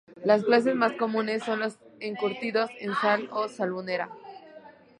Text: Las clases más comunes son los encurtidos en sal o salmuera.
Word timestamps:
Las 0.25 0.43
clases 0.45 0.73
más 0.73 0.93
comunes 0.93 1.43
son 1.43 1.59
los 1.59 1.77
encurtidos 1.99 2.71
en 2.79 2.91
sal 2.95 3.29
o 3.31 3.47
salmuera. 3.47 4.09